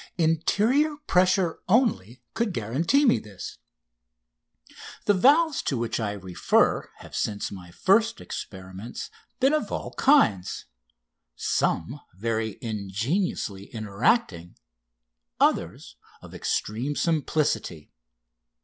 Interior 0.17 0.95
pressure 1.05 1.59
only 1.69 2.23
could 2.33 2.53
guarantee 2.55 3.05
me 3.05 3.19
this. 3.19 3.59
The 5.05 5.13
valves 5.13 5.61
to 5.61 5.77
which 5.77 5.99
I 5.99 6.13
refer 6.13 6.89
have 6.97 7.15
since 7.15 7.51
my 7.51 7.69
first 7.69 8.19
experiments 8.19 9.11
been 9.39 9.53
of 9.53 9.71
all 9.71 9.93
kinds 9.99 10.65
some 11.35 12.01
very 12.15 12.57
ingeniously 12.63 13.65
interacting, 13.65 14.57
others 15.39 15.97
of 16.19 16.33
extreme 16.33 16.95
simplicity. 16.95 17.91